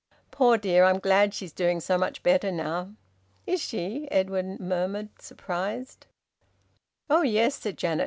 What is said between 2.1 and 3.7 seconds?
better now." "Is